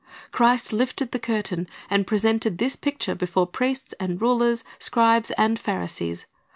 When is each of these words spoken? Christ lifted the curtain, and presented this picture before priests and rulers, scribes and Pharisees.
Christ 0.31 0.73
lifted 0.73 1.11
the 1.11 1.19
curtain, 1.19 1.67
and 1.87 2.07
presented 2.07 2.57
this 2.57 2.75
picture 2.75 3.13
before 3.13 3.45
priests 3.45 3.93
and 3.99 4.19
rulers, 4.19 4.63
scribes 4.79 5.29
and 5.37 5.59
Pharisees. 5.59 6.25